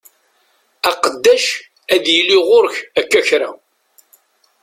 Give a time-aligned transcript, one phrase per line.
[0.89, 1.45] Aqeddac
[1.93, 3.49] ad yili ɣur-k akka kra.